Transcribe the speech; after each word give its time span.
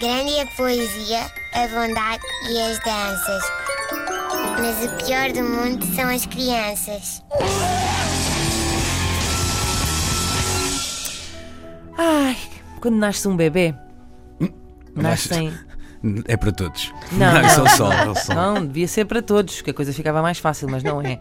Grande 0.00 0.30
é 0.36 0.42
a 0.42 0.46
poesia, 0.46 1.20
a 1.52 1.68
bondade 1.68 2.22
e 2.50 2.60
as 2.60 2.78
danças. 2.80 3.42
Mas 4.58 4.84
o 4.90 5.04
pior 5.04 5.30
do 5.32 5.42
mundo 5.42 5.84
são 5.94 6.08
as 6.08 6.24
crianças. 6.26 7.22
Ai, 11.98 12.36
quando 12.80 12.96
nasce 12.96 13.28
um 13.28 13.36
bebê, 13.36 13.74
Nasce- 14.94 15.28
nascem. 15.30 15.52
É 16.26 16.34
para 16.34 16.50
todos. 16.50 16.90
Não, 17.12 17.30
não. 17.34 17.60
ao 17.60 17.68
sol. 17.76 17.92
ao 17.92 18.14
sol. 18.16 18.34
Não, 18.34 18.66
devia 18.66 18.88
ser 18.88 19.04
para 19.04 19.20
todos, 19.20 19.60
que 19.60 19.70
a 19.70 19.74
coisa 19.74 19.92
ficava 19.92 20.22
mais 20.22 20.38
fácil, 20.38 20.66
mas 20.70 20.82
não 20.82 21.02
é. 21.02 21.20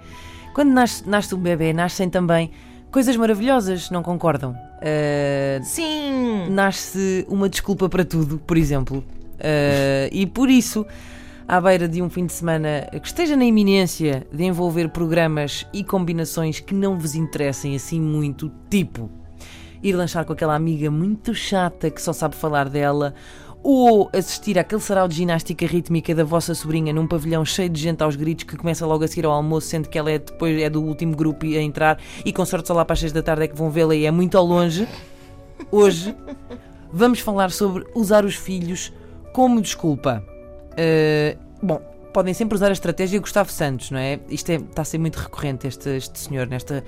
Quando 0.54 0.70
nasce, 0.71 1.05
nasce 1.05 1.36
um 1.36 1.38
bebê, 1.38 1.73
nascem 1.73 2.09
também 2.09 2.50
coisas 2.92 3.16
maravilhosas, 3.16 3.90
não 3.90 4.04
concordam? 4.04 4.56
Ah, 4.82 5.62
Sim! 5.64 6.50
nasce 6.50 7.26
uma 7.30 7.50
desculpa 7.50 7.89
para 7.89 8.06
tudo, 8.06 8.39
por 8.39 8.57
exemplo. 8.57 9.04
Ah, 9.39 10.10
e 10.11 10.25
por 10.25 10.50
isso, 10.50 10.86
à 11.47 11.60
beira 11.60 11.88
de 11.88 12.02
um 12.02 12.10
fim 12.10 12.25
de 12.25 12.33
semana 12.33 12.88
que 13.02 13.07
esteja 13.07 13.36
na 13.36 13.46
iminência 13.46 14.25
de 14.32 14.44
envolver 14.44 14.89
programas 14.89 15.66
e 15.74 15.83
combinações 15.83 16.60
que 16.60 16.74
não 16.74 16.97
vos 16.97 17.16
interessem 17.16 17.75
assim 17.75 18.00
muito, 18.00 18.52
tipo 18.70 19.10
ir 19.82 19.94
lanchar 19.94 20.25
com 20.25 20.33
aquela 20.33 20.56
amiga 20.56 20.92
muito 20.92 21.33
chata 21.33 21.89
que 21.89 22.02
só 22.02 22.14
sabe 22.14 22.36
falar 22.36 22.69
dela. 22.69 23.14
Ou 23.61 24.09
assistir 24.13 24.57
àquele 24.57 24.81
sarau 24.81 25.07
de 25.07 25.15
ginástica 25.15 25.65
rítmica 25.65 26.15
da 26.15 26.23
vossa 26.23 26.55
sobrinha 26.55 26.93
num 26.93 27.05
pavilhão 27.05 27.43
cheio 27.43 27.69
de 27.69 27.82
gente 27.82 28.01
aos 28.01 28.15
gritos 28.15 28.45
que 28.45 28.55
começa 28.55 28.85
logo 28.85 29.04
a 29.04 29.07
seguir 29.07 29.25
ao 29.25 29.33
almoço, 29.33 29.68
sendo 29.68 29.89
que 29.89 29.97
ela 29.97 30.09
é 30.09 30.18
depois 30.18 30.61
é 30.61 30.69
do 30.69 30.82
último 30.82 31.15
grupo 31.15 31.45
a 31.45 31.61
entrar 31.61 31.99
e 32.23 32.31
com 32.31 32.45
sorte 32.45 32.67
só 32.67 32.73
lá 32.73 32.85
para 32.85 32.94
as 32.94 32.99
6 33.02 33.11
da 33.11 33.22
tarde 33.22 33.44
é 33.44 33.47
que 33.47 33.55
vão 33.55 33.69
vê-la 33.69 33.95
e 33.95 34.05
é 34.05 34.11
muito 34.11 34.38
ao 34.38 34.45
longe. 34.45 34.88
Hoje 35.72 36.16
vamos 36.91 37.19
falar 37.19 37.52
sobre 37.52 37.85
usar 37.94 38.23
os 38.23 38.35
filhos 38.35 38.94
como 39.33 39.61
desculpa. 39.61 40.23
Uh, 40.71 41.38
bom, 41.61 41.81
podem 42.13 42.33
sempre 42.33 42.55
usar 42.55 42.69
a 42.69 42.73
estratégia 42.73 43.19
Gustavo 43.19 43.52
Santos, 43.52 43.91
não 43.91 43.99
é? 43.99 44.19
Isto 44.29 44.52
é- 44.52 44.55
está 44.55 44.81
a 44.81 44.85
ser 44.85 44.97
muito 44.97 45.17
recorrente, 45.17 45.67
este, 45.67 45.89
este 45.89 46.19
senhor, 46.19 46.47
nesta, 46.47 46.83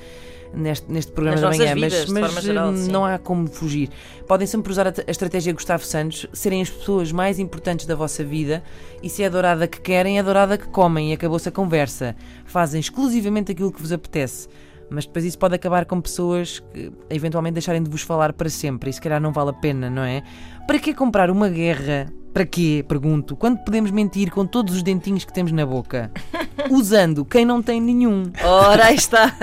neste, 0.54 0.92
neste 0.92 1.12
programa 1.12 1.40
Nas 1.42 1.58
da 1.58 1.64
manhã, 1.66 1.76
vidas, 1.76 2.10
mas, 2.10 2.34
mas, 2.34 2.44
geral, 2.44 2.76
sim. 2.76 2.92
não 2.92 3.06
há 3.06 3.18
como 3.18 3.48
fugir. 3.48 3.90
Podem 4.28 4.48
sempre 4.48 4.72
usar 4.72 4.88
a, 4.88 4.94
a 5.08 5.12
estratégia 5.12 5.54
Gustavo 5.54 5.84
Santos, 5.84 6.28
serem 6.34 6.62
as 6.62 6.70
pessoas 6.70 7.12
mais 7.12 7.40
importantes 7.40 7.86
da 7.86 7.96
vossa 7.96 8.24
vida 8.24 8.64
e 9.02 9.10
se 9.10 9.24
é 9.24 9.28
a 9.28 9.30
dourada 9.30 9.68
que 9.68 9.80
querem, 9.80 10.18
é 10.18 10.22
a 10.22 10.24
dourada 10.24 10.58
que 10.58 10.68
comem 10.68 11.12
e 11.12 11.14
acabou-se 11.14 11.48
a 11.48 11.52
conversa. 11.52 12.16
Fazem 12.46 12.80
exclusivamente 12.80 13.52
aquilo 13.52 13.72
que 13.72 13.82
vos 13.82 13.92
apetece. 13.92 14.48
Mas 14.92 15.06
depois 15.06 15.24
isso 15.24 15.40
pode 15.40 15.56
acabar 15.56 15.86
com 15.86 16.02
pessoas 16.02 16.60
que 16.60 16.92
eventualmente 17.10 17.54
deixarem 17.54 17.82
de 17.82 17.90
vos 17.90 18.02
falar 18.02 18.34
para 18.34 18.50
sempre 18.50 18.90
e 18.90 18.94
se 18.94 19.00
calhar 19.00 19.22
não 19.22 19.32
vale 19.32 19.52
a 19.52 19.54
pena, 19.54 19.90
não 19.90 20.04
é? 20.04 20.22
Para 20.68 20.78
que 20.80 20.94
comprar 20.94 21.32
uma 21.32 21.48
guerra? 21.48 22.12
Para 22.34 22.46
quê? 22.46 22.84
Pergunto. 22.86 23.38
Quando 23.38 23.60
podemos 23.60 23.90
mentir 23.90 24.30
com 24.32 24.46
todos 24.46 24.76
os 24.76 24.84
dentinhos 24.84 25.24
que 25.24 25.32
temos 25.32 25.54
na 25.54 25.66
boca? 25.66 26.12
Usando 26.70 27.24
quem 27.24 27.46
não 27.46 27.62
tem 27.62 27.80
nenhum. 27.80 28.24
Ora, 28.44 28.88
aí 28.88 28.96
está! 28.96 29.34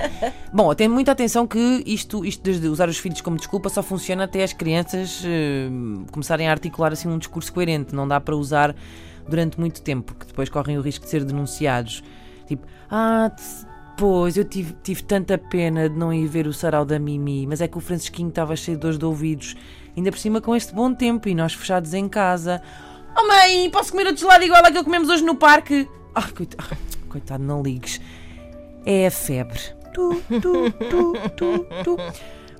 Bom, 0.52 0.74
tem 0.74 0.88
muita 0.88 1.12
atenção 1.12 1.46
que 1.46 1.82
isto, 1.86 2.24
isto 2.24 2.42
de 2.42 2.66
usar 2.68 2.88
os 2.88 2.96
filhos 2.96 3.20
como 3.20 3.36
desculpa 3.36 3.68
só 3.68 3.82
funciona 3.82 4.24
até 4.24 4.42
as 4.42 4.54
crianças 4.54 5.22
eh, 5.24 5.68
começarem 6.12 6.48
a 6.48 6.50
articular 6.50 6.92
assim 6.92 7.08
um 7.08 7.18
discurso 7.18 7.52
coerente. 7.52 7.94
Não 7.94 8.08
dá 8.08 8.18
para 8.20 8.34
usar 8.34 8.74
durante 9.28 9.60
muito 9.60 9.82
tempo, 9.82 10.14
porque 10.14 10.26
depois 10.26 10.48
correm 10.48 10.78
o 10.78 10.80
risco 10.80 11.04
de 11.04 11.10
ser 11.10 11.24
denunciados. 11.24 12.02
Tipo, 12.46 12.66
ah, 12.90 13.30
pois, 13.96 14.36
eu 14.36 14.44
tive, 14.44 14.74
tive 14.82 15.02
tanta 15.02 15.38
pena 15.38 15.88
de 15.88 15.96
não 15.96 16.12
ir 16.12 16.26
ver 16.26 16.46
o 16.46 16.52
sarau 16.52 16.84
da 16.84 16.98
Mimi, 16.98 17.46
mas 17.46 17.60
é 17.60 17.68
que 17.68 17.78
o 17.78 17.80
Francisquinho 17.80 18.28
estava 18.28 18.56
cheio 18.56 18.76
de 18.76 18.82
dores 18.82 18.98
de 18.98 19.04
ouvidos. 19.04 19.56
Ainda 19.96 20.10
por 20.10 20.18
cima 20.18 20.40
com 20.40 20.54
este 20.56 20.74
bom 20.74 20.92
tempo 20.92 21.28
e 21.28 21.34
nós 21.34 21.54
fechados 21.54 21.94
em 21.94 22.08
casa. 22.08 22.60
Oh 23.16 23.26
mãe, 23.28 23.70
posso 23.70 23.92
comer 23.92 24.06
outro 24.06 24.22
gelado 24.22 24.44
igual 24.44 24.60
àquele 24.60 24.78
que 24.78 24.84
comemos 24.84 25.08
hoje 25.08 25.22
no 25.22 25.36
parque? 25.36 25.88
Ah, 26.14 26.28
coitado, 26.30 26.76
coitado 27.08 27.44
não 27.44 27.62
ligues. 27.62 28.00
É 28.84 29.06
a 29.06 29.10
febre. 29.10 29.60
Tu, 29.94 30.20
tu, 30.40 30.70
tu, 30.90 31.12
tu, 31.36 31.66
tu. 31.84 31.96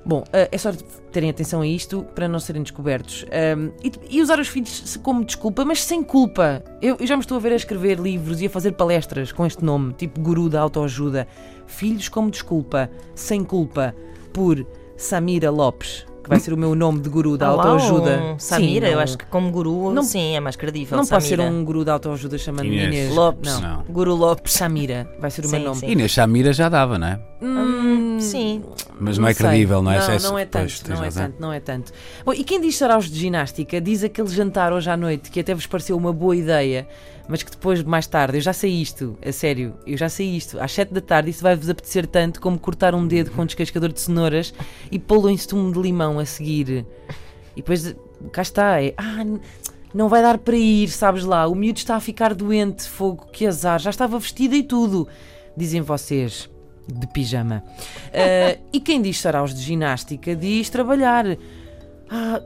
Bom, 0.07 0.23
eh, 0.33 0.49
é 0.53 0.59
só 0.59 0.71
terem 1.11 1.31
atenção 1.31 1.63
a 1.63 1.67
isto 1.67 2.05
para 2.15 2.29
não 2.29 2.39
serem 2.39 2.63
descobertos. 2.63 3.25
Ahm, 3.33 3.71
e, 3.83 3.91
e 4.11 4.21
usar 4.23 4.39
os 4.39 4.49
filhos 4.49 4.99
como 5.03 5.25
desculpa, 5.25 5.65
mas 5.65 5.83
sem 5.83 6.03
culpa. 6.03 6.63
Eu, 6.83 6.97
eu 7.01 7.07
já 7.07 7.17
me 7.17 7.23
estou 7.23 7.37
a 7.39 7.41
ver 7.41 7.53
a 7.53 7.57
escrever 7.57 7.99
livros 7.99 8.41
e 8.43 8.47
a 8.47 8.51
fazer 8.51 8.73
palestras 8.73 9.33
com 9.33 9.47
este 9.47 9.65
nome, 9.65 9.95
tipo 9.95 10.21
guru 10.21 10.51
da 10.51 10.61
autoajuda. 10.61 11.27
Filhos 11.67 12.09
como 12.11 12.31
desculpa, 12.31 12.91
sem 13.15 13.43
culpa, 13.43 13.95
por 14.33 14.67
Samira 14.97 15.51
Lopes, 15.51 16.05
que 16.23 16.29
vai 16.29 16.39
ser 16.39 16.53
o 16.53 16.57
meu 16.57 16.75
nome 16.75 17.01
de 17.01 17.09
guru 17.09 17.39
da 17.39 17.49
uau, 17.55 17.61
autoajuda. 17.61 18.35
Samira, 18.39 18.87
Sim, 18.87 18.93
eu 18.93 18.97
não- 18.97 19.03
acho 19.03 19.17
que 19.19 19.25
como 19.27 19.51
guru, 19.51 19.91
Não- 19.93 20.03
sim, 20.03 20.35
é 20.37 20.41
mais 20.41 20.57
credível. 20.57 20.97
Não 20.99 21.07
pode 21.07 21.25
ser 21.25 21.37
Samira. 21.39 21.51
um 21.51 21.65
guru 21.65 21.85
da 21.85 21.95
autoajuda 21.95 22.37
chamando-me 22.37 22.75
Inês. 22.77 22.89
Inês. 22.89 23.15
Lopes. 23.15 23.53
Não. 23.61 23.77
Não. 23.79 23.85
Guru 23.85 24.15
Lopes. 24.15 24.53
Samira 24.53 25.09
vai 25.19 25.31
ser 25.31 25.47
o 25.47 25.49
meu 25.49 25.59
Sim, 25.61 25.65
nome. 25.65 25.77
sim. 25.81 25.87
Inês 25.91 26.11
Shamira 26.11 26.53
já 26.53 26.69
dava, 26.69 26.99
não 26.99 27.07
é? 27.07 27.21
Hum, 27.47 28.19
Sim. 28.21 28.63
Mas 28.99 29.19
não, 29.19 29.29
é 29.29 29.35
sei. 29.35 29.47
credível, 29.47 29.83
não 29.83 29.91
é? 29.91 29.99
Não, 29.99 30.11
Essa- 30.15 30.29
não 30.29 30.39
é 30.39 30.47
pois, 30.47 30.79
tanto, 30.81 30.89
tens 30.89 30.99
não 30.99 31.05
é 31.07 31.11
tanto, 31.11 31.35
não 31.41 31.53
é 31.53 31.61
tanto. 31.61 31.93
Bom, 32.25 32.33
e 32.33 32.43
quem 32.45 32.61
diz 32.61 32.77
saraus 32.77 33.11
de 33.11 33.19
ginástica 33.19 33.81
diz 33.81 34.03
aquele 34.03 34.29
jantar 34.29 34.73
hoje 34.73 34.89
à 34.89 34.97
noite 34.97 35.31
que 35.31 35.41
até 35.41 35.55
vos 35.55 35.67
pareceu 35.67 35.97
uma 35.97 36.13
boa 36.13 36.35
ideia, 36.35 36.87
mas 37.29 37.43
que 37.43 37.51
depois, 37.51 37.83
mais 37.83 38.07
tarde, 38.07 38.39
eu 38.39 38.41
já 38.41 38.53
sei 38.53 38.71
isto, 38.71 39.19
a 39.25 39.33
sério, 39.33 39.75
eu 39.87 39.97
já 39.97 40.09
sei 40.09 40.37
isto, 40.37 40.59
às 40.61 40.73
7 40.73 40.93
da 40.95 41.01
tarde 41.01 41.31
isso 41.31 41.43
vai-vos 41.43 41.69
apetecer 41.69 42.07
tanto 42.07 42.41
como 42.41 42.59
cortar 42.59 42.95
um 42.95 43.07
dedo 43.07 43.31
com 43.31 43.43
um 43.43 43.47
descascador 43.47 43.93
de 43.93 44.01
cenouras 44.01 44.55
e 44.91 44.99
pô-lo 44.99 45.29
em 45.29 45.37
sumo 45.37 45.73
de 45.73 45.81
limão 45.81 46.19
a 46.19 46.25
seguir. 46.25 46.87
E 47.57 47.63
depois, 47.63 47.95
cá 48.33 48.43
está, 48.43 48.83
é, 48.83 48.95
ah, 48.97 49.25
não 49.93 50.09
vai 50.09 50.23
dar 50.23 50.39
para 50.39 50.57
ir, 50.57 50.89
sabes 50.89 51.25
lá, 51.25 51.47
o 51.47 51.55
miúdo 51.55 51.79
está 51.79 51.97
a 51.97 52.01
ficar 52.01 52.35
doente, 52.35 52.89
fogo, 52.89 53.27
que 53.33 53.47
azar, 53.47 53.81
já 53.81 53.91
estava 53.91 54.19
vestida 54.19 54.55
e 54.57 54.63
tudo, 54.63 55.07
dizem 55.57 55.81
vocês, 55.81 56.51
de 56.87 57.07
pijama. 57.07 57.63
Ah, 58.13 58.57
e 58.73 58.81
quem 58.81 59.01
diz 59.01 59.21
saraus 59.21 59.55
de 59.55 59.61
ginástica 59.61 60.35
diz 60.35 60.69
trabalhar. 60.71 61.25
Ah, 62.11 62.41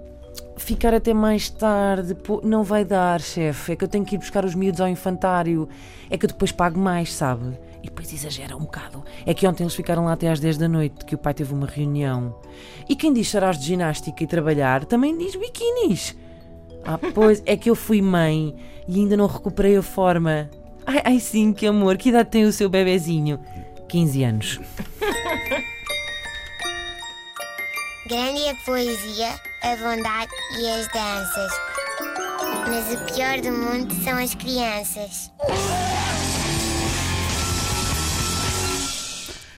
ficar 0.57 0.93
até 0.93 1.15
mais 1.15 1.49
tarde, 1.49 2.15
pô, 2.15 2.41
não 2.45 2.63
vai 2.63 2.85
dar, 2.85 3.21
chefe, 3.21 3.73
é 3.73 3.77
que 3.77 3.85
eu 3.85 3.89
tenho 3.89 4.05
que 4.05 4.17
ir 4.17 4.19
buscar 4.19 4.45
os 4.45 4.55
miúdos 4.55 4.81
ao 4.81 4.89
infantário, 4.89 5.69
é 6.11 6.19
que 6.19 6.27
eu 6.27 6.29
depois 6.29 6.53
pago 6.53 6.79
mais, 6.79 7.13
sabe? 7.13 7.59
E 7.83 7.87
depois 7.87 8.13
exagera 8.13 8.57
um 8.57 8.61
bocado. 8.61 9.05
É 9.25 9.33
que 9.33 9.47
ontem 9.47 9.63
eles 9.63 9.75
ficaram 9.75 10.05
lá 10.05 10.13
até 10.13 10.29
às 10.29 10.41
10 10.41 10.59
da 10.59 10.69
noite, 10.69 11.05
que 11.05 11.15
o 11.15 11.19
pai 11.19 11.33
teve 11.33 11.55
uma 11.55 11.67
reunião. 11.67 12.35
E 12.89 12.97
quem 12.97 13.13
diz 13.13 13.31
saraus 13.31 13.59
de 13.59 13.67
ginástica 13.67 14.23
e 14.23 14.27
trabalhar 14.27 14.85
também 14.85 15.17
diz 15.17 15.37
biquinis. 15.37 16.17
Ah, 16.85 16.99
pois, 17.15 17.43
é 17.47 17.57
que 17.57 17.71
eu 17.71 17.75
fui 17.75 18.03
mãe 18.03 18.55
e 18.87 18.97
ainda 18.97 19.17
não 19.17 19.27
recuperei 19.27 19.77
a 19.77 19.83
forma. 19.83 20.51
Ai, 20.85 21.03
ai 21.05 21.21
sim, 21.21 21.53
que 21.53 21.67
amor, 21.67 21.97
que 21.97 22.09
idade 22.09 22.31
tem 22.31 22.45
o 22.45 22.53
seu 22.53 22.69
bebezinho? 22.69 23.39
15 23.89 24.23
anos. 24.25 24.61
Grande 28.07 28.43
é 28.43 28.51
a 28.51 28.55
poesia, 28.65 29.41
a 29.63 29.77
bondade 29.77 30.33
e 30.59 30.69
as 30.71 30.89
danças. 30.89 31.53
Mas 32.69 32.95
o 32.95 33.05
pior 33.13 33.41
do 33.41 33.51
mundo 33.51 33.95
são 34.05 34.17
as 34.19 34.35
crianças. 34.35 35.31